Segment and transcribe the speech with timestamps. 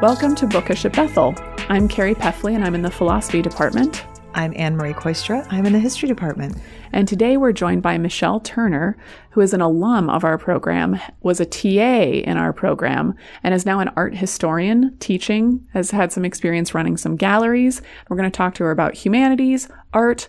[0.00, 1.34] Welcome to Bookish at Bethel.
[1.68, 4.04] I'm Carrie Peffley and I'm in the philosophy department.
[4.34, 5.44] I'm Anne Marie Kooistra.
[5.50, 6.56] I'm in the history department.
[6.92, 8.96] And today we're joined by Michelle Turner,
[9.30, 13.66] who is an alum of our program, was a TA in our program, and is
[13.66, 17.82] now an art historian teaching, has had some experience running some galleries.
[18.08, 20.28] We're going to talk to her about humanities, art,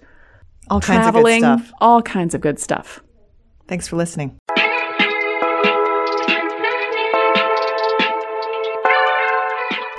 [0.69, 1.71] All kinds of good stuff.
[1.79, 3.01] all kinds of good stuff.
[3.67, 4.38] Thanks for listening.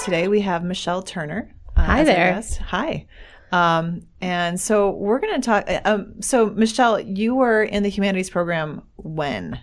[0.05, 1.55] Today we have Michelle Turner.
[1.77, 2.43] uh, Hi there.
[2.69, 3.07] Hi.
[3.53, 5.65] Um, and so we're going to talk.
[5.69, 9.61] uh, Um, so, Michelle, you were in the humanities program when?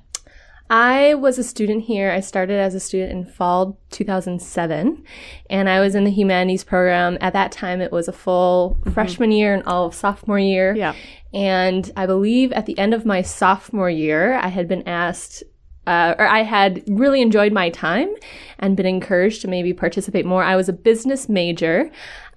[0.69, 2.11] I was a student here.
[2.11, 5.03] I started as a student in fall 2007,
[5.49, 7.17] and I was in the humanities program.
[7.21, 10.75] At that time, it was a full freshman year and all of sophomore year.
[10.75, 10.93] Yeah.
[11.33, 15.43] And I believe at the end of my sophomore year, I had been asked,
[15.87, 18.13] uh, or I had really enjoyed my time
[18.59, 20.43] and been encouraged to maybe participate more.
[20.43, 21.89] I was a business major.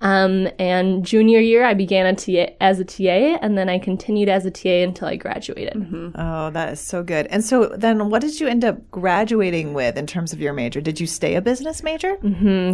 [0.02, 4.30] Um, and junior year, I began a TA, as a TA, and then I continued
[4.30, 5.76] as a TA until I graduated.
[6.14, 7.26] Oh, that is so good.
[7.26, 10.80] And so, then what did you end up graduating with in terms of your major?
[10.80, 12.16] Did you stay a business major?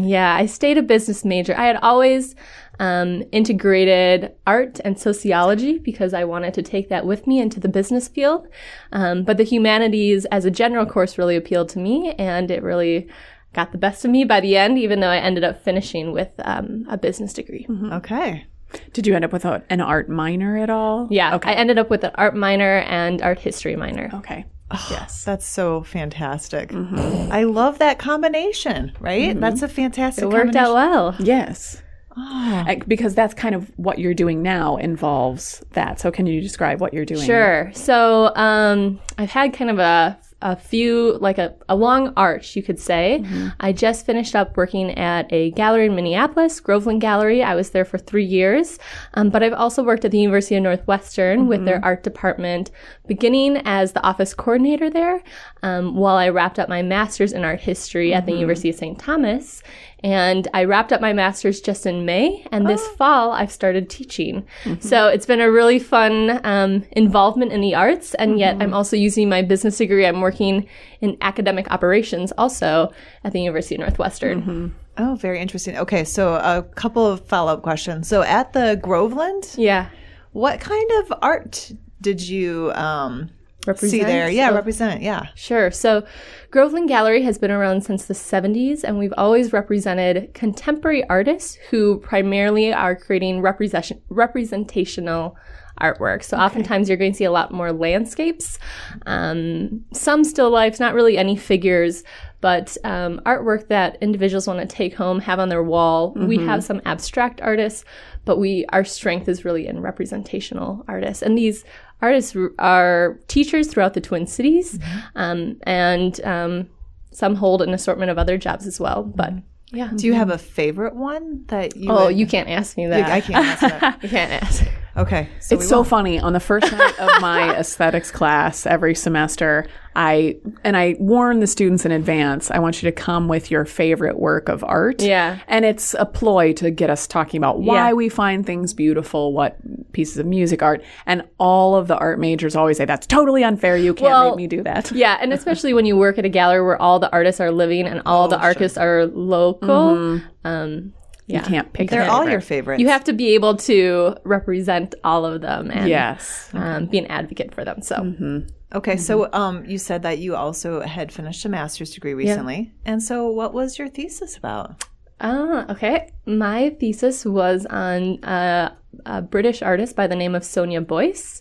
[0.05, 1.57] Yeah, I stayed a business major.
[1.59, 2.37] I had always
[2.79, 7.69] um, integrated art and sociology because I wanted to take that with me into the
[7.69, 8.47] business field.
[8.93, 13.09] Um, but the humanities as a general course really appealed to me, and it really
[13.55, 16.29] got the best of me by the end, even though I ended up finishing with
[16.45, 17.67] um, a business degree.
[17.93, 18.47] Okay.
[18.93, 21.09] Did you end up with a, an art minor at all?
[21.11, 21.51] Yeah, Okay.
[21.51, 24.11] I ended up with an art minor and art history minor.
[24.15, 24.45] okay.
[24.91, 25.25] yes.
[25.25, 26.73] That's so fantastic.
[26.75, 29.39] I love that combination, right?
[29.41, 30.67] That's a fantastic It worked combination.
[30.67, 31.17] out well.
[31.21, 31.81] Yes.
[32.17, 36.01] Uh, Because that's kind of what you're doing now involves that.
[36.01, 37.27] So can you describe what you're doing?
[37.27, 37.71] Sure.
[37.75, 42.63] So um, I've had kind of a a few like a, a long arch, you
[42.63, 43.25] could say.
[43.59, 47.43] I just finished up working at a gallery in Minneapolis, Groveland Gallery.
[47.43, 48.79] I was there for three years,
[49.15, 52.71] um, but I've also worked at the University of Northwestern with their art department,
[53.07, 55.23] beginning as the office coordinator there,
[55.63, 58.99] um, while I wrapped up my master's in art history at the University of St.
[58.99, 59.63] Thomas.
[60.05, 64.47] And I wrapped up my master's just in May, and this fall I've started teaching.
[64.79, 68.95] So it's been a really fun um, involvement in the arts, and yet I'm also
[68.97, 70.05] using my business degree.
[70.07, 70.69] I'm working
[71.01, 72.93] in academic operations also
[73.25, 74.75] at the University of Northwestern.
[74.99, 75.77] Oh, very interesting.
[75.79, 78.07] Okay, so a couple of follow up questions.
[78.07, 79.89] So, at the Groveland, Yeah.
[80.33, 84.07] what kind of art did you um, see Represent?
[84.07, 84.31] there?
[84.31, 85.03] Yeah, So- represent.
[85.03, 85.27] Yeah.
[85.35, 85.71] Sure.
[85.71, 86.07] So,
[86.51, 91.99] Groveland Gallery has been around since the 70s, and we've always represented contemporary artists who
[91.99, 95.37] primarily are creating representation, representational
[95.81, 96.23] artwork.
[96.23, 98.59] So, oftentimes you're going to see a lot more landscapes,
[99.07, 102.05] um, some still lifes, not really any figures,
[102.41, 106.13] but um, artwork that individuals want to take home, have on their wall.
[106.15, 107.85] We have some abstract artists,
[108.25, 111.65] but we our strength is really in representational artists, and these
[112.03, 114.79] artists are teachers throughout the Twin Cities,
[115.15, 116.69] um, and um,
[117.13, 119.03] some hold an assortment of other jobs as well.
[119.03, 119.35] But
[119.73, 121.91] yeah, Do you have a favorite one that you?
[121.91, 123.11] oh, would- you can't ask me that.
[123.11, 123.99] I can't answer that.
[124.03, 124.65] You can't ask.
[124.97, 126.19] Okay, so It's so funny.
[126.19, 131.47] On the first night of my aesthetics class every semester, I and I warn the
[131.47, 132.51] students in advance.
[132.51, 135.03] I want you to come with your favorite work of art.
[135.03, 135.39] Yeah.
[135.49, 137.93] and it's a ploy to get us talking about why Yeah.
[137.95, 139.57] we find things beautiful, what
[139.93, 143.77] pieces of music art, and all of the art majors always say that's totally unfair.
[143.77, 144.93] You can't Well, make me do that.
[144.93, 147.87] Yeah, and especially when you work at a gallery where all the artists are living
[147.87, 150.21] and all the artists are local.
[150.45, 150.93] Um,
[151.27, 151.91] You can't pick.
[151.91, 152.33] They're a all favorite.
[152.33, 152.81] your favorites.
[152.81, 156.49] you have to be able to represent all of them and Yes.
[156.55, 157.83] um, be an advocate for them.
[157.83, 158.45] So.
[158.75, 163.03] Okay, so um, you said that you also had finished a master's degree recently, and
[163.03, 164.85] so what was your thesis about?
[165.21, 166.11] Ah, okay.
[166.27, 168.75] My thesis was on uh,
[169.07, 171.41] a British artist by the name of Sonia Boyce.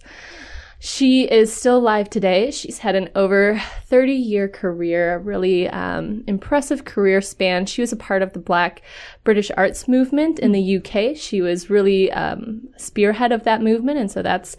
[0.79, 2.51] She is still alive today.
[2.51, 7.65] She's had an over 30 year career, a really um, impressive career span.
[7.65, 8.81] She was a part of the Black
[9.23, 11.15] British arts movement in the UK.
[11.15, 14.57] She was really um, spearhead of that movement, and so that's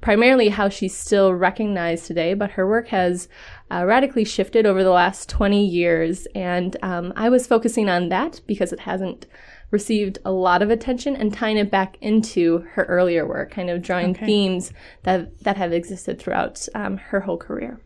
[0.00, 2.34] primarily how she's still recognized today.
[2.34, 3.28] But her work has
[3.70, 8.40] uh, radically shifted over the last 20 years, and um, I was focusing on that
[8.46, 9.26] because it hasn't
[9.70, 13.82] received a lot of attention and tying it back into her earlier work, kind of
[13.82, 14.72] drawing themes
[15.02, 17.80] that that have existed throughout um, her whole career.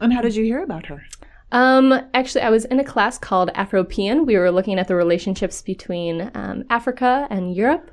[0.00, 1.02] And how did you hear about her?
[1.52, 4.26] Um, actually, I was in a class called Afropean.
[4.26, 7.90] We were looking at the relationships between um, Africa and Europe,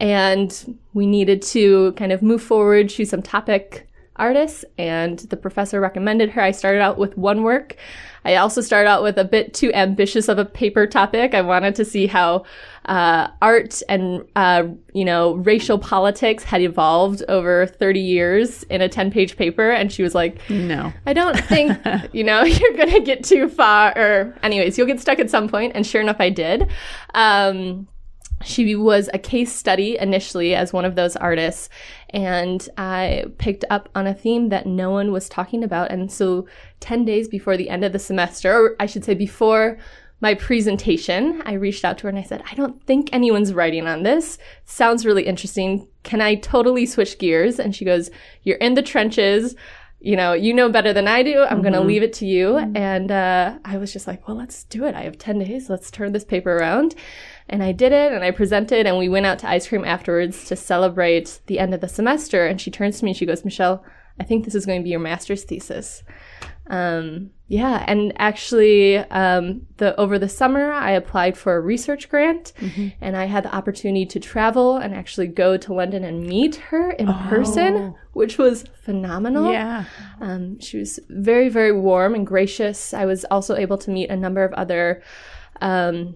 [0.00, 3.89] and we needed to kind of move forward, choose some topic
[4.20, 6.42] artists, and the professor recommended her.
[6.42, 7.76] I started out with one work.
[8.24, 11.34] I also started out with a bit too ambitious of a paper topic.
[11.34, 12.44] I wanted to see how
[12.84, 18.88] uh, art and uh, you know racial politics had evolved over 30 years in a
[18.88, 20.92] 10 page paper, and she was like, No.
[21.06, 21.78] I don't think,
[22.12, 23.96] you know, you're going to get too far.
[23.96, 25.72] Or, anyways, you'll get stuck at some point.
[25.74, 26.70] And sure enough, I did.
[27.14, 27.88] Um,
[28.42, 31.68] she was a case study initially as one of those artists.
[32.10, 35.90] And I picked up on a theme that no one was talking about.
[35.90, 36.46] And so,
[36.80, 39.78] 10 days before the end of the semester, or I should say, before
[40.22, 43.86] my presentation, I reached out to her and I said, I don't think anyone's writing
[43.86, 44.38] on this.
[44.64, 45.88] Sounds really interesting.
[46.02, 47.58] Can I totally switch gears?
[47.58, 48.10] And she goes,
[48.42, 49.54] You're in the trenches
[50.00, 51.42] you know, you know better than I do.
[51.42, 52.56] I'm going to leave it to you.
[52.56, 54.94] And uh, I was just like, well, let's do it.
[54.94, 55.68] I have 10 days.
[55.68, 56.94] Let's turn this paper around.
[57.50, 60.46] And I did it and I presented and we went out to ice cream afterwards
[60.46, 62.46] to celebrate the end of the semester.
[62.46, 63.84] And she turns to me and she goes, Michelle,
[64.18, 66.02] I think this is going to be your master's thesis.
[66.66, 72.52] Um, yeah, and actually, um, the over the summer, I applied for a research grant,
[73.00, 76.92] and I had the opportunity to travel and actually go to London and meet her
[76.92, 79.50] in person, which was phenomenal.
[79.50, 79.84] Yeah.
[80.20, 82.94] Um, she was very, very warm and gracious.
[82.94, 85.02] I was also able to meet a number of other
[85.60, 86.14] um,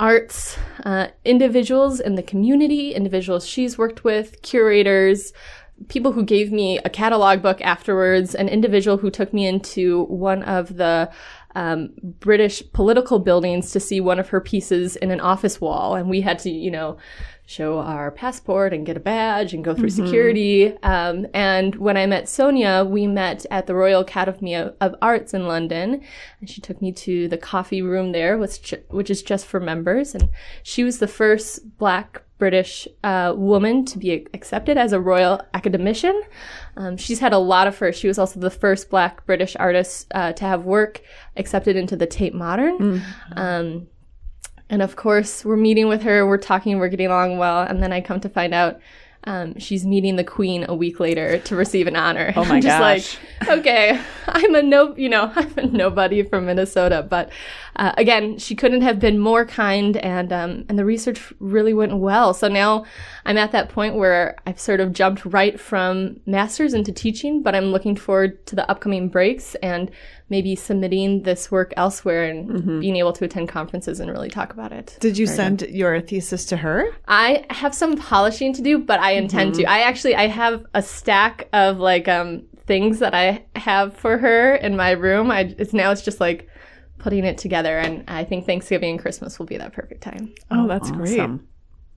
[0.00, 5.32] arts uh, individuals in the community, individuals she's worked with, curators,
[5.88, 10.42] people who gave me a catalog book afterwards, an individual who took me into one
[10.44, 11.10] of the
[11.54, 15.94] um, British political buildings to see one of her pieces in an office wall.
[15.94, 16.96] And we had to, you know,
[17.52, 20.72] show our passport and get a badge and go through security.
[20.82, 25.46] Um, and when I met Sonia, we met at the Royal Academy of, Arts in
[25.46, 26.02] London.
[26.40, 30.14] And she took me to the coffee room there, which, which is just for members.
[30.14, 30.30] And
[30.62, 36.20] she was the first Black British uh, woman to be accepted as a Royal Academician.
[36.76, 38.00] Um, she's had a lot of firsts.
[38.00, 41.02] She was also the first Black British artist uh, to have work
[41.36, 43.00] accepted into the Tate Modern.
[43.36, 43.86] Um,
[44.70, 47.62] and of course, we're meeting with her, we're talking, we're getting along well.
[47.62, 48.80] And then I come to find out
[49.24, 52.32] um, she's meeting the queen a week later to receive an honor.
[52.34, 53.18] Oh my I'm just gosh.
[53.40, 57.06] like, okay, I'm a no, you know, I'm a nobody from Minnesota.
[57.08, 57.30] But
[57.76, 61.96] uh, again, she couldn't have been more kind, and um, and the research really went
[61.96, 62.34] well.
[62.34, 62.84] So now
[63.24, 67.54] I'm at that point where I've sort of jumped right from masters into teaching, but
[67.54, 69.90] I'm looking forward to the upcoming breaks and
[70.28, 72.80] maybe submitting this work elsewhere and Mm-hmm.
[72.80, 74.96] being able to attend conferences and really talk about it.
[75.00, 76.84] Did you send your thesis to her?
[77.08, 79.62] I have some polishing to do, but I intend Mm-hmm.
[79.62, 79.70] to.
[79.70, 84.54] I actually I have a stack of like um things that I have for her
[84.56, 85.30] in my room.
[85.30, 86.48] I it's now it's just like
[87.02, 90.32] putting it together and I think Thanksgiving and Christmas will be that perfect time.
[90.50, 91.18] Oh, that's great.
[91.18, 91.48] Awesome.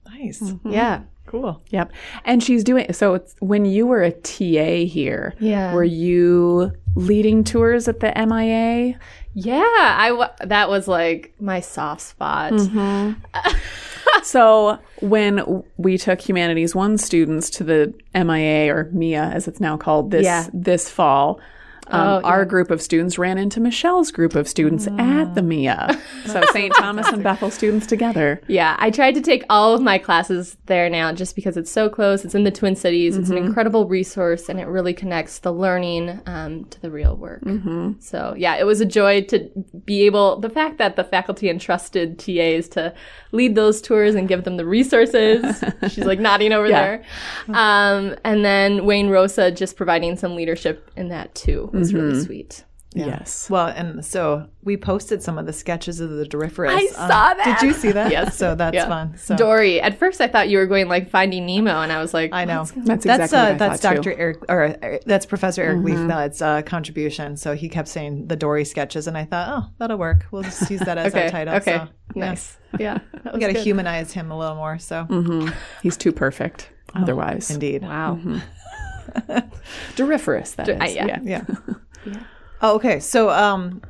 [0.06, 0.40] Nice.
[0.40, 0.70] Mm-hmm.
[0.70, 1.02] Yeah.
[1.26, 1.60] Cool.
[1.70, 1.92] Yep.
[2.24, 5.34] And she's doing so it's when you were a TA here.
[5.40, 5.72] Yeah.
[5.74, 8.98] Were you leading tours at the MIA?
[9.34, 12.52] Yeah, I that was like my soft spot.
[12.52, 13.20] Mm-hmm.
[14.22, 19.76] So when we took Humanities One students to the MIA or MIA as it's now
[19.76, 20.48] called this Yeah.
[20.54, 21.40] this fall,
[21.88, 26.00] um, Oh, our group of students ran into Michelle's group of students at the MIA.
[26.26, 26.74] So St.
[26.74, 28.40] Thomas and Bethel students together.
[28.48, 31.88] Yeah, I tried to take all of my classes there now just because it's so
[31.88, 32.24] close.
[32.24, 33.16] It's in the Twin Cities.
[33.16, 37.42] It's an incredible resource and it really connects the learning um, to the real work.
[38.00, 39.48] So, yeah, it was a joy to
[39.84, 42.92] be able, the fact that the faculty entrusted TAs to
[43.30, 45.62] lead those tours and give them the resources.
[45.88, 46.82] She's like nodding over Yeah.
[46.82, 47.04] there.
[47.48, 52.64] Um, and then Wayne Roosa just providing some leadership in that too was really sweet.
[52.94, 53.50] Yes.
[53.50, 56.70] Well, and so we posted some of the sketches of the Doryphorus.
[56.70, 57.58] I on- saw that.
[57.60, 58.10] Did you see that?
[58.16, 58.38] Yes.
[58.38, 58.88] So that's Yeah.
[58.88, 59.18] fun.
[59.18, 59.82] So Dory.
[59.82, 62.46] At first, I thought you were going like Finding Nemo, and I was like, I
[62.46, 62.64] know.
[62.64, 64.02] That's that's exactly uh, what I that's Dr.
[64.02, 64.14] too.
[64.18, 67.36] Eric or uh, that's Professor Eric Leifnad's uh, contribution.
[67.36, 70.24] So he kept saying the Dory sketches, and I thought, oh, that'll work.
[70.30, 71.54] We'll just use that as okay, our title.
[71.56, 72.24] okay, So, yeah.
[72.30, 72.56] nice.
[72.78, 74.78] Yeah, that We got to humanize him a little more.
[74.78, 75.52] So
[75.82, 77.50] He's too perfect otherwise.
[77.50, 78.18] indeed, Wow.
[79.96, 80.80] Doryphorus, that is.
[80.80, 80.84] uh,
[81.22, 81.44] yeah.
[82.06, 82.22] yeah.
[82.62, 83.00] Oh, okay.
[83.00, 83.82] So um,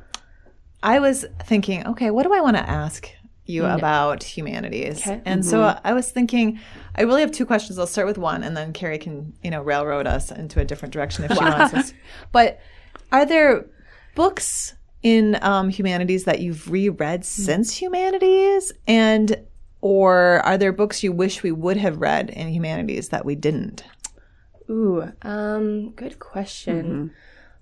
[0.82, 3.08] I was thinking, okay, what do I want to ask
[3.44, 5.06] you about humanities?
[5.06, 5.20] Okay.
[5.24, 6.58] And so I was thinking,
[6.96, 7.78] I really have two questions.
[7.78, 10.92] I'll start with one, and then Carrie can, you know, railroad us into a different
[10.92, 11.92] direction if she wants us.
[12.32, 12.58] But
[13.12, 13.66] are there
[14.14, 19.36] books in um, humanities that you've reread since humanities, and
[19.80, 23.84] or are there books you wish we would have read in humanities that we didn't?
[24.68, 27.12] Ooh, um, good question.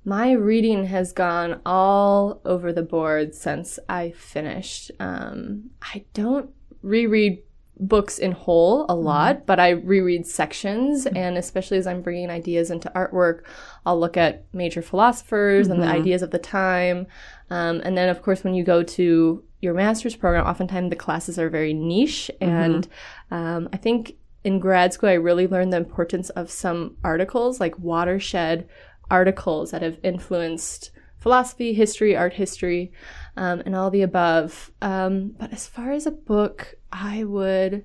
[0.07, 4.91] My reading has gone all over the board since I finished.
[5.01, 6.51] Um, I don't
[6.83, 7.43] reread
[7.81, 11.07] books in whole a lot, but I reread sections.
[11.07, 13.45] And especially as I'm bringing ideas into artwork,
[13.87, 17.07] I'll look at major philosophers and the ideas of the time.
[17.51, 21.39] Um, and then, of course, when you go to your master's program, oftentimes the classes
[21.39, 22.31] are very niche.
[22.41, 22.87] And
[23.31, 27.79] um, I think in grad school, I really learned the importance of some articles, like
[27.79, 28.69] watershed
[29.11, 32.93] articles that have influenced philosophy, history, art history,
[33.39, 34.71] um, and all the above.
[34.83, 37.85] Um, but as far as a book, I would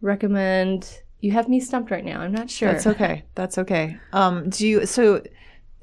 [0.00, 1.02] recommend.
[1.20, 2.20] You have me stumped right now.
[2.20, 2.72] I'm not sure.
[2.72, 3.22] That's okay.
[3.36, 3.96] That's okay.
[4.12, 5.22] Um, do you so?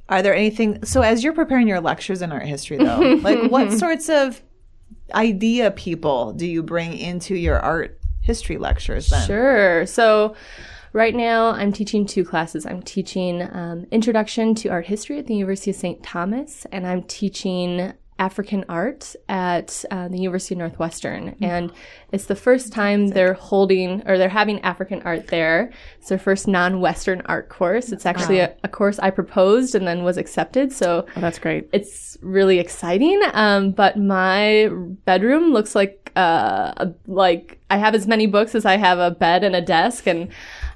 [0.10, 0.84] Are there anything?
[0.84, 4.42] So as you're preparing your lectures in art history, though, like what sorts of
[5.14, 9.10] idea people do you bring into your art history lectures?
[9.10, 9.86] Then Sure.
[9.86, 10.36] So
[10.94, 12.66] right now I'm teaching two classes.
[12.66, 16.02] I'm teaching um, Introduction to Art History at the University of St.
[16.04, 21.38] Thomas, and I'm teaching African art at uh, the University of Northwestern.
[21.42, 21.72] And
[22.12, 25.72] it's the first time they're holding or they're having African art there.
[26.00, 27.94] It's their first non Western art course.
[27.94, 30.74] It's actually a, a course I proposed and then was accepted.
[30.74, 31.70] So Oh, that's great.
[31.72, 33.22] it's really exciting.
[33.32, 34.68] Um, but my
[35.06, 39.44] bedroom looks like uh, like I have as many books as I have a bed
[39.44, 40.30] and a desk, and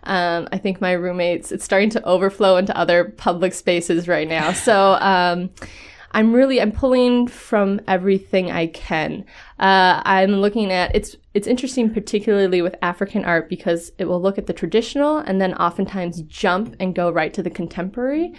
[0.04, 4.54] um, I think my roommates it's starting to overflow into other public spaces right now.
[4.54, 4.94] So.
[4.94, 5.50] Um,
[6.16, 9.26] I'm really I'm pulling from everything I can.
[9.64, 14.38] Uh, I'm looking at it's it's interesting particularly with African art because it will look
[14.38, 18.34] at the traditional and then oftentimes jump and go right to the contemporary.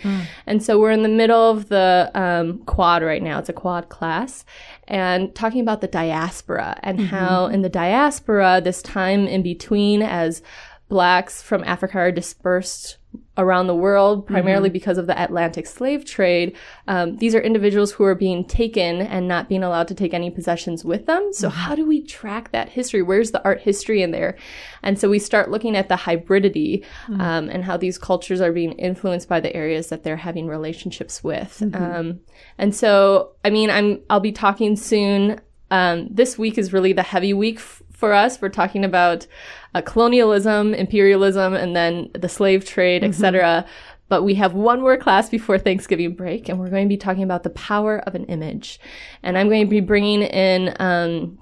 [0.47, 3.39] And so we're in the middle of the um, quad right now.
[3.39, 4.45] It's a quad class
[4.87, 10.43] and talking about the diaspora and how in the diaspora this time in between as
[10.91, 12.99] blacks from Africa are dispersed
[13.37, 16.57] around the world, primarily because of the Atlantic slave trade.
[16.87, 20.31] Um, these are individuals who are being taken and not being allowed to take any
[20.31, 21.33] possessions with them.
[21.33, 23.03] So, how do we track that history?
[23.03, 24.37] Where's the art history in there?
[24.83, 26.85] And so we start looking at the hybridity
[27.21, 31.25] um, and how these cultures are being influenced by the areas that they're having relationships
[31.25, 31.63] with.
[31.75, 32.21] Um,
[32.59, 35.41] and so, I mean, I'm I'll be talking soon.
[35.71, 38.41] Um, this week is really the heavy week f- for us.
[38.43, 39.27] We're talking about
[39.75, 43.65] uh, colonialism, imperialism, and then the slave trade, etc.
[44.09, 47.23] But we have one more class before Thanksgiving break, and we're going to be talking
[47.23, 48.79] about the power of an image.
[49.23, 51.39] And I'm going to be bringing in um,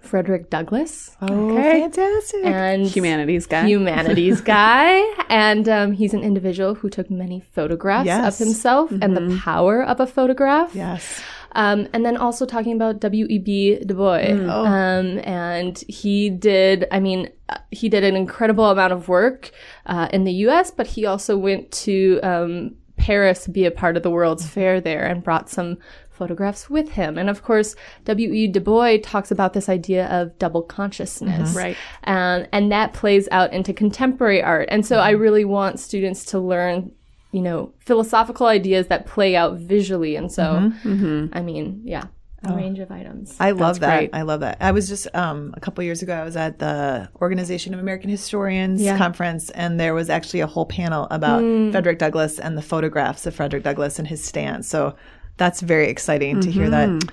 [0.00, 1.16] Frederick Douglass.
[1.20, 2.44] oh, fantastic!
[2.44, 3.66] And Humanities guy.
[3.66, 5.02] humanities guy.
[5.28, 8.40] And um, he's an individual who took many photographs Yes.
[8.40, 10.74] of himself and the power of a photograph.
[10.76, 11.20] yes,
[11.56, 13.80] Um, and then also talking about W.E.B.
[13.86, 14.30] Du Bois.
[14.66, 19.50] Um, and he did, I mean, uh, he did an incredible amount of work
[19.86, 23.96] uh, in the U.S., but he also went to um, Paris to be a part
[23.96, 25.78] of the World's Fair there and brought some
[26.10, 27.18] photographs with him.
[27.18, 28.48] And of course, W.E.
[28.48, 31.54] Du Bois talks about this idea of double consciousness.
[31.54, 31.76] Right.
[32.04, 34.68] Um, and that plays out into contemporary art.
[34.70, 36.90] And so I really want students to learn,
[37.36, 40.16] you know, philosophical ideas that play out visually.
[40.16, 40.88] And so, mm-hmm.
[40.88, 41.36] Mm-hmm.
[41.36, 42.04] I mean, yeah,
[42.42, 42.56] a oh.
[42.56, 43.36] range of items.
[43.38, 43.98] I love That's that.
[43.98, 44.10] great.
[44.14, 44.56] I love that.
[44.58, 46.14] I was just um, a couple years ago.
[46.14, 48.96] I was at the Organization of American Historians Yeah.
[48.96, 51.72] conference, and there was actually a whole panel about mm.
[51.72, 54.66] Frederick Douglass and the photographs of Frederick Douglass and his stance.
[54.66, 54.96] So
[55.36, 57.06] that's very exciting to hear that mm-hmm.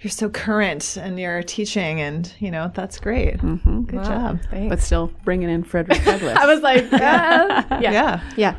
[0.00, 3.38] you're so current and you're teaching, and you know that's great.
[3.38, 4.40] Good job.
[4.50, 6.36] but still bringing in Frederick Douglass.
[6.36, 8.56] I was like, yeah, yeah, Yeah, yeah,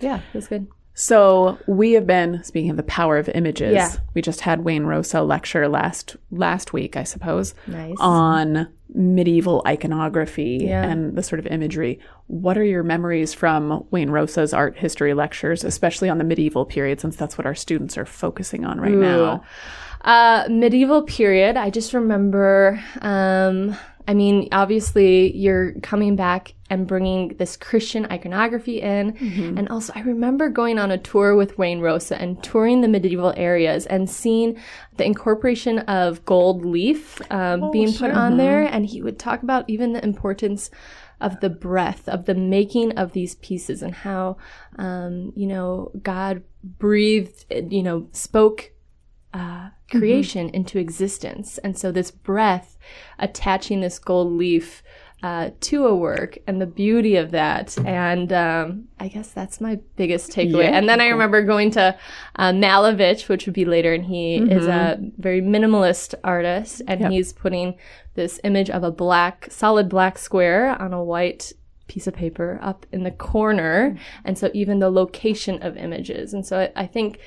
[0.00, 0.20] yeah.
[0.32, 0.66] that's good.
[0.94, 3.72] So we have been speaking of the power of images.
[3.72, 3.92] Yeah.
[4.14, 7.94] We just had Wayne Roosa lecture last last week, I suppose, Nice.
[8.00, 10.82] on medieval iconography Yeah.
[10.82, 12.00] and the sort of imagery.
[12.26, 17.00] What are your memories from Wayne Roosa's art history lectures, especially on the medieval period,
[17.00, 19.44] since that's what our students are focusing on right now?
[20.00, 21.56] Uh, medieval period.
[21.56, 22.82] I just remember.
[23.02, 23.76] Um,
[24.08, 29.16] I mean, obviously, you're coming back and bringing this Christian iconography in,
[29.58, 33.34] and also I remember going on a tour with Wayne Roosa and touring the medieval
[33.36, 34.56] areas and seeing
[34.96, 39.68] the incorporation of gold leaf um, being put on there, and he would talk about
[39.68, 40.70] even the importance
[41.20, 44.36] of the breath of the making of these pieces and how
[44.78, 48.72] um, you know God breathed, you know, spoke
[49.34, 51.58] uh, creation into existence.
[51.58, 52.78] And so this breath
[53.18, 54.82] attaching this gold leaf
[55.22, 57.76] uh, to a work and the beauty of that.
[57.84, 60.64] And um, I guess that's my biggest takeaway.
[60.64, 60.76] Yeah.
[60.76, 61.98] And then I remember going to
[62.36, 67.32] uh, Malevich, which would be later, and he is a very minimalist artist, and he's
[67.32, 67.76] putting
[68.14, 71.52] this image of a black, solid black square on a white
[71.88, 73.98] piece of paper up in the corner.
[74.24, 76.32] And so even the location of images.
[76.32, 77.18] And so I, I think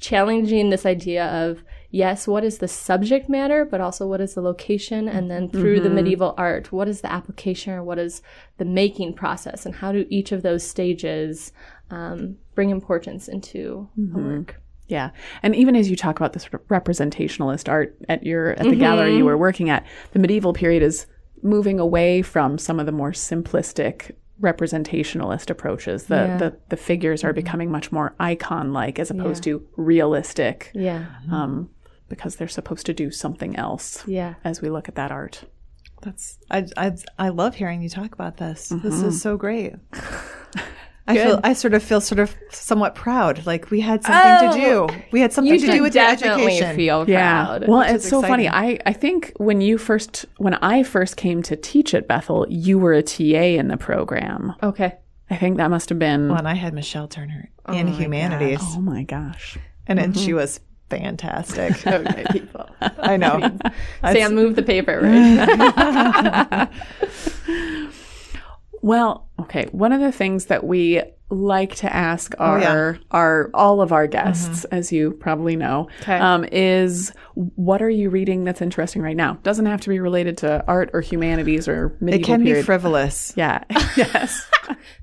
[0.00, 4.42] challenging this idea of yes, what is the subject matter, but also what is the
[4.42, 5.08] location?
[5.08, 8.22] And then through the medieval art, what is the application or what is
[8.58, 9.64] the making process?
[9.64, 11.52] And how do each of those stages
[11.90, 14.60] um, bring importance into a work?
[14.86, 15.10] Yeah.
[15.42, 19.16] And even as you talk about this re- representationalist art at your at the gallery
[19.16, 21.06] you were working at, the medieval period is
[21.42, 26.04] moving away from some of the more simplistic representationalist approaches.
[26.04, 26.36] The Yeah.
[26.38, 30.70] the, the figures are becoming much more icon like as opposed to realistic.
[30.74, 31.06] Yeah.
[31.30, 31.70] Um,
[32.08, 34.34] because they're supposed to do something else Yeah.
[34.44, 35.44] as we look at that art.
[36.02, 38.68] That's I I I love hearing you talk about this.
[38.68, 39.08] This Mm-hmm.
[39.08, 39.74] is so great.
[41.10, 43.46] I feel I sort of feel sort of somewhat proud.
[43.46, 44.88] Like we had something to do.
[45.10, 46.76] We had something to do with your definitely education.
[46.76, 47.62] feel proud.
[47.62, 47.66] Yeah.
[47.66, 48.46] Well, it's so funny.
[48.46, 52.78] I, I think when you first, when I first came to teach at Bethel, you
[52.78, 53.22] were a TA
[53.58, 54.52] in the program.
[54.62, 54.98] okay.
[55.30, 56.28] I think that must have been.
[56.28, 59.58] well, and I had Michelle Turner in humanities, oh my gosh.
[59.86, 60.58] and then she was
[60.90, 61.86] fantastic.
[61.86, 62.68] Okay, people.
[62.80, 63.58] I know.
[64.02, 66.68] Sam, move the paper, right?
[68.88, 69.66] Well, okay.
[69.72, 72.94] One of the things that we like to ask our yeah.
[73.10, 76.16] our all of our guests, as you probably know, Okay.
[76.16, 79.34] um, is what are you reading that's interesting right now?
[79.42, 82.62] Doesn't have to be related to art or humanities or medieval It can period.
[82.62, 83.34] be frivolous.
[83.36, 83.62] yeah.
[83.98, 84.48] yes.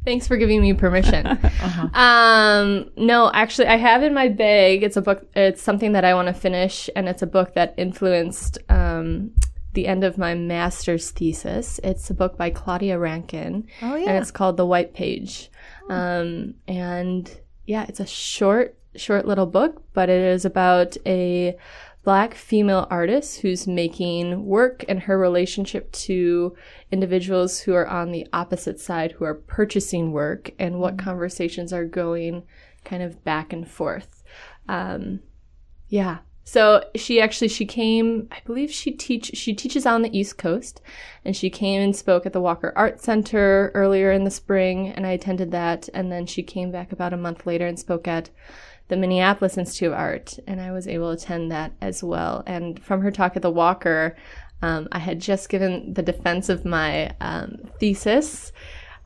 [0.04, 1.38] Thanks for giving me permission.
[1.94, 4.82] Um, no, actually, I have in my bag.
[4.82, 5.28] It's a book.
[5.36, 9.32] It's something that I want to finish, and it's a book that influenced um,
[9.76, 11.80] the end of my master's thesis.
[11.84, 15.52] It's a book by Claudia Rankine, Oh and it's called The White Page.
[15.90, 17.30] Um, and
[17.66, 21.58] yeah, it's a short, short little book, but it is about a
[22.04, 26.56] black female artist who's making work and her relationship to
[26.92, 31.86] individuals who are on the opposite side who are purchasing work and what conversations are
[31.86, 32.44] going
[32.84, 34.24] kind of back and forth.
[34.70, 35.22] Um,
[35.90, 36.20] yeah.
[36.48, 40.80] So she actually she came, I believe she teach she teaches on the East Coast
[41.26, 45.08] and she came and spoke at the Walker Art Center earlier in the spring and
[45.08, 48.30] I attended that and then she came back about a month later and spoke at
[48.90, 52.44] the Minneapolis Institute of Art and I was able to attend that as well.
[52.46, 54.16] And from her talk at the Walker,
[54.62, 58.52] um, I had just given the defense of my um, thesis.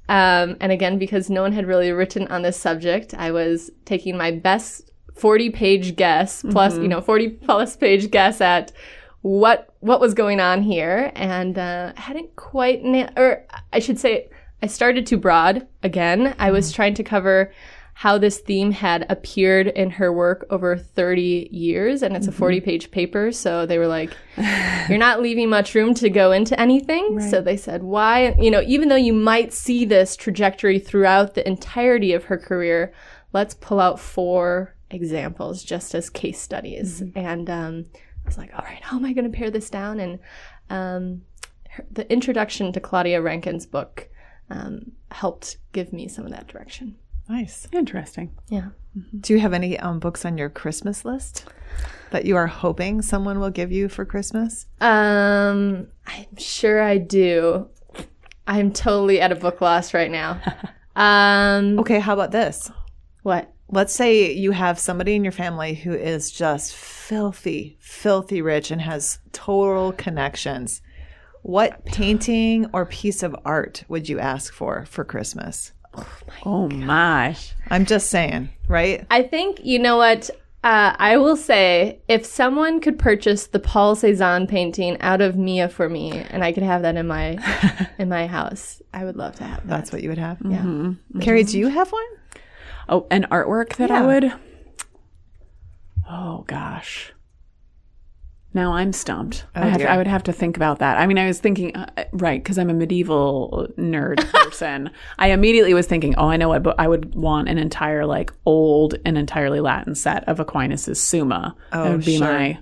[0.10, 4.18] Um, and again, because no one had really written on this subject, I was taking
[4.18, 4.89] my best
[5.20, 6.90] 40 page guess plus, you mm-hmm.
[6.90, 8.72] know, 40 plus page guess at
[9.22, 11.12] what what was going on here.
[11.16, 14.30] And uh, I hadn't quite na- or I should say
[14.62, 16.36] I started too broad again.
[16.40, 16.76] I was mm-hmm.
[16.76, 17.52] trying to cover
[17.94, 22.58] how this theme had appeared in her work over 30 years and it's a 40
[22.58, 22.66] mm-hmm.
[22.66, 23.34] page paper.
[23.34, 24.16] So they were like
[24.88, 27.20] you're not leaving much room to go into anything.
[27.30, 31.46] So they said why you know even though you might see this trajectory throughout the
[31.46, 32.94] entirety of her career
[33.34, 38.64] let's pull out four examples just as case studies and um, i was like all
[38.66, 40.20] right how am i going to pare this down and
[40.70, 41.22] um,
[41.70, 44.10] her, the introduction to claudia rankine's book
[44.50, 46.96] um, helped give me some of that direction
[47.32, 47.68] Nice.
[47.72, 48.32] Interesting.
[48.48, 48.70] yeah
[49.20, 51.46] Do you have any um, books on your Christmas list
[52.10, 54.66] that you are hoping someone will give you for Christmas?
[54.82, 57.70] Um, I'm sure I do.
[58.48, 60.42] I'm totally at a book loss right now.
[60.96, 62.72] Um, Okay, how about this?
[63.22, 63.54] what?
[63.72, 68.82] Let's say you have somebody in your family who is just filthy, filthy rich and
[68.82, 70.82] has total connections.
[71.44, 75.72] What painting or piece of art would you ask for for Christmas?
[75.94, 76.36] Oh my.
[76.46, 77.38] Oh my.
[77.70, 79.06] I'm just saying, right?
[79.10, 80.30] I think you know what.
[80.62, 85.70] Uh, I will say, if someone could purchase the Paul Cézanne painting out of Mia
[85.70, 87.38] for me, and I could have that in my
[87.98, 89.68] in my house, I would love to have that.
[89.68, 90.38] That's what you would have.
[90.44, 90.92] Yeah.
[91.22, 92.04] Carrie, do you have one?
[92.90, 94.34] Oh, an artwork that I would.
[96.10, 97.14] Oh gosh.
[98.52, 99.46] Now I'm stumped.
[99.54, 99.88] I, have dear.
[99.88, 100.98] I would have to think about that.
[100.98, 104.90] I mean, I was thinking, uh, right, because I'm a medieval nerd person.
[105.20, 108.34] I immediately was thinking, oh, I know what, but I would want an entire, like,
[108.48, 111.56] old and entirely Latin set of Aquinas's Summa.
[111.72, 112.26] that Oh, would be sure.
[112.28, 112.58] my,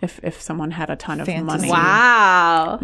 [0.00, 1.68] if if someone had a ton of money.
[1.68, 2.78] Wow.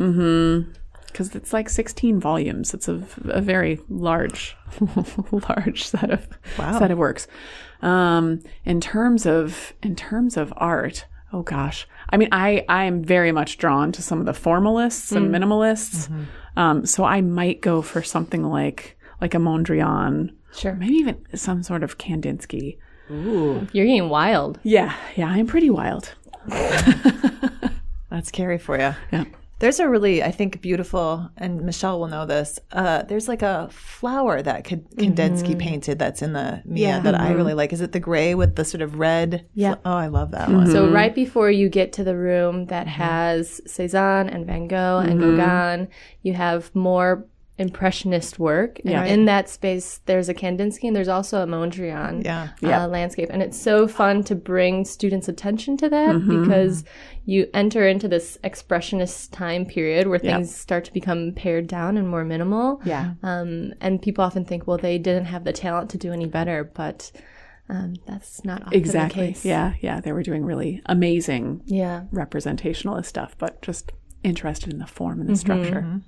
[1.13, 2.75] Because it's like 16 volumes.
[2.75, 4.57] It's a, a very large,
[5.33, 6.79] large set of Wow.
[6.79, 7.27] set of works.
[7.83, 13.03] Um, in terms of in terms of art, oh gosh, I mean, I I am
[13.03, 16.11] very much drawn to some of the formalists and minimalists.
[16.57, 20.75] Um, so I might go for something like like a Mondrian, Sure.
[20.75, 22.77] maybe even some sort of Kandinsky.
[23.11, 24.59] Ooh, you're getting wild.
[24.63, 26.15] Yeah, yeah, I'm pretty wild.
[28.11, 28.95] That's Carrie for you.
[29.13, 29.25] Yeah.
[29.61, 32.59] There's a really, I think, beautiful, and Michelle will know this.
[32.73, 35.59] Uh, there's like a flower that K- Kandinsky mm-hmm.
[35.59, 37.01] painted that's in the Mia Yeah.
[37.01, 37.37] that I mm-hmm.
[37.37, 37.73] really like.
[37.73, 39.47] Is it the gray with the sort of red?
[39.55, 39.77] Yeah.
[39.85, 40.57] Oh, I love that mm-hmm.
[40.57, 40.71] one.
[40.71, 45.21] So right before you get to the room that has Cezanne and Van Gogh and
[45.21, 45.89] Gauguin,
[46.23, 47.27] you have more
[47.61, 48.81] impressionist work.
[48.81, 49.05] And Yeah.
[49.05, 52.49] in that space, there's a Kandinsky and there's also a Mondrian Yeah.
[52.65, 53.29] uh, landscape.
[53.31, 56.85] And it's so fun to bring students' attention to that because
[57.27, 60.35] you enter into this expressionist time period where Yep.
[60.35, 62.81] things start to become pared down and more minimal.
[62.85, 63.13] Yeah.
[63.23, 66.65] Um, and people often think, well, they didn't have the talent to do any better,
[66.75, 67.13] but
[67.69, 69.21] um, that's not often Exactly.
[69.27, 69.45] the case.
[69.45, 69.75] Yeah.
[69.81, 70.01] Yeah.
[70.01, 72.05] They were doing really amazing Yeah.
[72.13, 73.93] representationalist stuff, but just
[74.25, 76.01] interested in the form and the structure.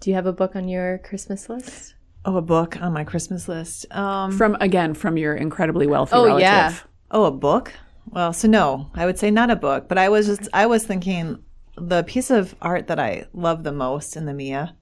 [0.00, 1.94] Do you have a book on your Christmas list?
[2.24, 3.86] Oh, a book on my Christmas list.
[3.94, 6.42] Um, From again, from your incredibly wealthy Oh, relative.
[6.42, 6.74] yeah.
[7.10, 7.72] oh, a book.
[8.10, 10.84] Well, so no, I would say not a book, but I was just I was
[10.84, 11.42] thinking
[11.76, 14.76] the piece of art that I love the most in the Mia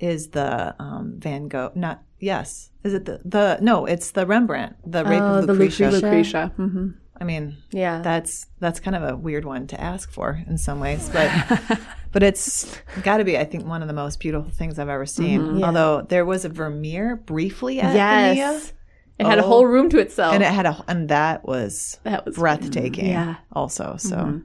[0.00, 1.72] is the um, Van Gogh.
[1.74, 3.84] Not yes, is it the the no?
[3.86, 5.90] It's the Rembrandt, the Rape Oh, of the Lucretia.
[5.90, 6.52] Lucretia.
[6.56, 6.94] Lucretia.
[7.20, 8.00] I mean, Yeah.
[8.02, 11.30] that's that's kind of a weird one to ask for in some ways, but
[12.12, 15.06] but it's got to be I think one of the most beautiful things I've ever
[15.06, 15.40] seen.
[15.40, 15.64] Mm-hmm.
[15.64, 18.72] Although there was a Vermeer briefly at yes.
[19.18, 19.48] It had a Oh.
[19.48, 20.32] whole room to itself.
[20.34, 23.06] and it had a and that was that was breathtaking.
[23.06, 23.36] Yeah.
[23.52, 24.38] also so, mm-hmm.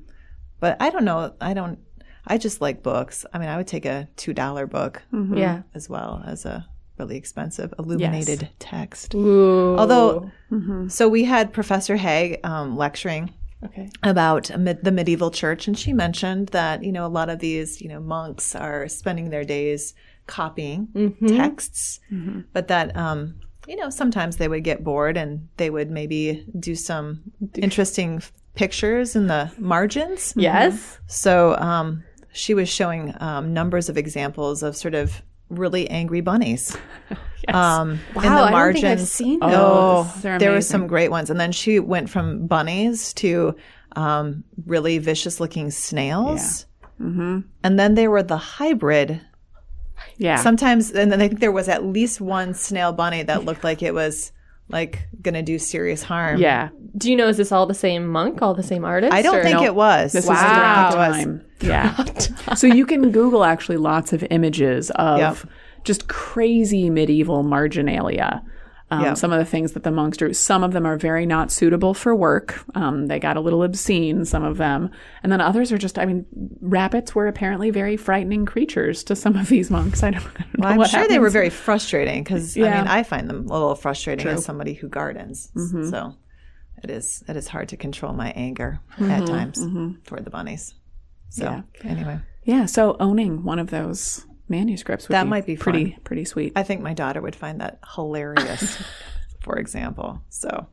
[0.60, 1.34] but I don't know.
[1.40, 1.80] I don't.
[2.26, 3.26] I just like books.
[3.34, 5.38] I mean, I would take a two dollar book mm-hmm.
[5.38, 5.62] Yeah.
[5.76, 6.66] as well as a
[6.98, 9.16] really expensive illuminated text.
[9.16, 9.76] Ooh.
[9.78, 10.32] Although,
[10.88, 13.34] so we had Professor Haig um, lecturing
[13.66, 13.90] Okay.
[14.04, 17.88] about the medieval church, and she mentioned that you know a lot of these you
[17.88, 19.94] know monks are spending their days
[20.28, 22.00] copying texts,
[22.52, 23.36] but that um,
[23.68, 27.22] you know sometimes they would get bored and they would maybe do some
[27.56, 28.22] interesting
[28.56, 30.34] pictures in the margins.
[30.36, 31.00] Yes.
[31.08, 32.04] So um,
[32.34, 35.22] she was showing um, numbers of examples of sort of
[35.56, 36.76] really angry bunnies.
[37.50, 38.82] Um, in Wow, the I don't margins.
[38.84, 40.22] think I've seen Oh, those.
[40.22, 43.58] They're there were some great ones, and then she went from bunnies to
[43.98, 46.66] um, really vicious-looking snails,
[47.02, 47.40] mm-hmm.
[47.62, 49.20] and then there were the hybrid.
[50.16, 50.38] Yeah.
[50.38, 53.84] Sometimes, and then I think there was at least one snail bunny that looked like
[53.84, 54.32] it was
[54.70, 56.40] like going to do serious harm.
[56.40, 56.70] yeah.
[56.96, 59.14] Do you know is this all the same monk, all the same artist?
[59.14, 60.14] I don't or- think it was.
[60.14, 60.34] This Wow.
[60.36, 61.42] is throughout time.
[61.62, 62.04] Yeah.
[62.56, 65.38] so you can Google actually lots of images of Yep.
[65.84, 68.44] just crazy medieval marginalia.
[68.92, 69.18] Um, Yep.
[69.18, 70.34] Some of the things that the monks drew.
[70.34, 72.64] Some of them are very not suitable for work.
[72.76, 74.92] Um, they got a little obscene, some of them.
[75.24, 76.26] And then others are just, I mean,
[76.62, 80.04] rabbits were apparently very frightening creatures to some of these monks.
[80.04, 82.62] I don't, I don't know Well, I'm what sure they were very frustrating because I
[82.62, 85.50] mean I find them a little frustrating as somebody who gardens.
[85.90, 86.14] So
[86.84, 89.66] it is it is hard to control my anger at times
[90.06, 90.76] toward the bunnies.
[91.30, 91.62] So Yeah.
[91.84, 92.66] anyway, Yeah.
[92.66, 96.54] So owning one of those manuscripts would That be might be pretty, pretty sweet.
[96.56, 98.84] I think my daughter would find that hilarious,
[99.40, 100.22] for example.
[100.30, 100.68] So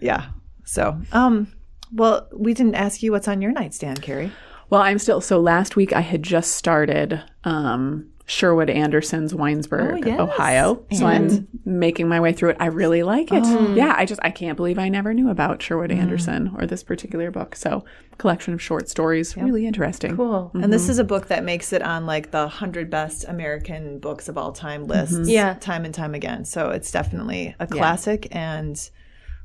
[0.00, 0.26] yeah.
[0.64, 1.52] So um,
[1.92, 4.30] well, we didn't ask you what's on your nightstand, Carrie.
[4.68, 10.08] Well, I'm still so last week I had just started um Sherwood Anderson's Winesburg, Oh,
[10.08, 10.20] yes.
[10.20, 10.84] Ohio.
[10.92, 12.58] So I'm making my way through it.
[12.60, 13.42] I really like it.
[13.44, 13.74] Oh.
[13.74, 15.96] Yeah, I just I can't believe I never knew about Sherwood Mm.
[15.98, 17.56] Anderson or this particular book.
[17.56, 17.84] So
[18.18, 20.14] collection of short stories, really interesting.
[20.14, 20.52] Cool.
[20.54, 24.28] And this is a book that makes it on like the 100 best American books
[24.28, 25.54] of all time lists Yeah.
[25.54, 26.44] time and time again.
[26.44, 28.78] So it's definitely a classic and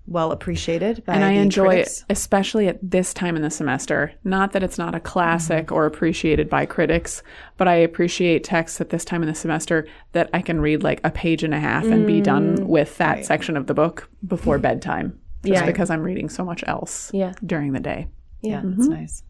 [0.08, 2.00] well appreciated by And I the enjoy critics.
[2.02, 4.12] it, especially at this time in the semester.
[4.24, 5.76] Not that it's not a classic Mm-hmm.
[5.76, 7.24] or appreciated by critics,
[7.58, 11.02] but I appreciate texts at this time in the semester that I can read like
[11.04, 12.24] a page and a half and be Mm.
[12.24, 15.20] done with that section of the book before bedtime.
[15.44, 15.66] Just Yeah.
[15.66, 17.34] because I'm reading so much else Yeah.
[17.46, 18.08] during the day.
[18.42, 19.24] Yeah, that's nice.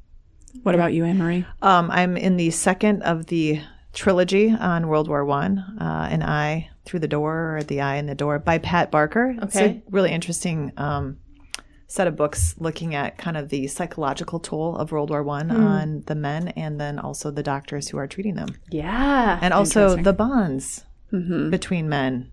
[0.64, 1.46] What about you, Anne Marie?
[1.62, 3.60] Um, I'm in the second of the
[3.94, 8.06] trilogy on World War One, uh, An Eye Through the Door or The Eye in
[8.06, 9.36] the Door by Pat Barker.
[9.38, 9.46] Okay.
[9.46, 11.18] It's a really interesting um,
[11.88, 15.64] set of books looking at kind of the psychological toll of World War One hmm.
[15.64, 18.56] on the men and then also the doctors who are treating them.
[18.70, 19.40] Yeah.
[19.42, 21.50] and also the bonds mm-hmm.
[21.50, 22.32] between men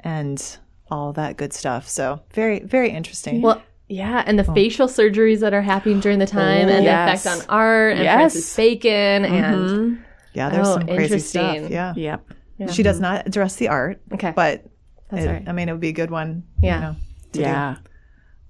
[0.00, 0.58] and
[0.90, 1.88] all that good stuff.
[1.88, 3.42] So very, very interesting.
[3.42, 4.54] Well, yeah, and the oh.
[4.54, 7.24] facial surgeries that are happening during the time oh, and yes.
[7.24, 8.14] the effect on art and Yes.
[8.14, 10.02] Francis Bacon and mm-hmm.
[10.32, 11.70] yeah, there's oh, some crazy stuff.
[11.70, 11.94] Yeah.
[11.96, 12.32] Yep.
[12.68, 14.32] She does not address the art, okay.
[14.34, 14.64] but
[15.10, 15.48] That's it- right.
[15.48, 16.44] I mean, it would be a good one.
[16.62, 16.74] Yeah.
[16.74, 16.92] You know,
[17.32, 17.40] to do.
[17.40, 17.76] Yeah.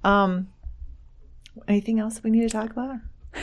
[0.04, 0.48] Um,
[1.68, 2.96] anything else we need to talk about?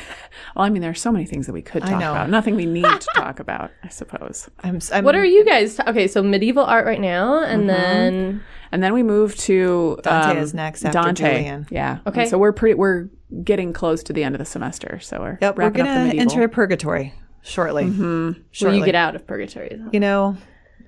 [0.56, 2.30] Well, I mean, there are so many things that we could talk about.
[2.30, 4.50] Nothing we need to talk about, I suppose.
[4.64, 5.80] I'm, I'm, What are you guys?
[5.80, 10.38] okay, so medieval art right now, and then And then we move to Dante um,
[10.38, 11.38] is next after Dante.
[11.38, 11.68] Julian.
[11.72, 12.00] Yeah.
[12.08, 12.22] Okay.
[12.22, 12.76] And so we're pretty.
[12.76, 13.10] We're
[13.44, 15.00] getting close to the end of the semester.
[15.00, 17.90] So we're Yep, we're wrapping up the gonna enter purgatory shortly.
[17.90, 18.80] will Shortly.
[18.80, 19.80] you get out of purgatory?
[19.92, 20.38] You know,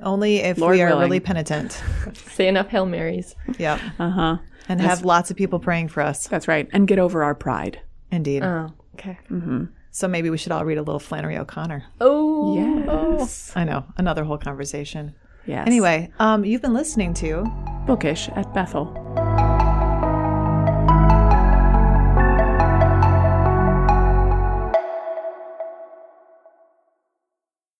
[0.02, 1.04] only if Lord we are willing.
[1.04, 1.82] really penitent.
[2.14, 3.36] Say enough Hail Marys.
[3.58, 3.80] Yep.
[4.00, 4.38] Uh huh.
[4.68, 6.28] And have lots of people praying for us.
[6.28, 6.68] That's right.
[6.72, 7.82] And get over our pride.
[8.12, 8.44] Indeed.
[8.44, 9.18] Oh, okay.
[9.92, 11.84] so maybe we should all read a little Flannery O'Connor.
[12.02, 12.56] Oh,
[13.20, 13.52] Yes.
[13.56, 15.16] I know, another whole conversation.
[15.48, 15.66] Yes.
[15.66, 17.44] Anyway, um, you've been listening to
[17.88, 18.86] bookish at Bethel.